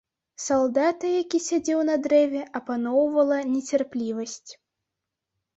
Салдата, 0.43 1.05
які 1.23 1.41
сядзеў 1.49 1.83
на 1.89 1.95
дрэве, 2.05 2.41
апаноўвала 2.61 3.37
нецярплівасць. 3.53 4.51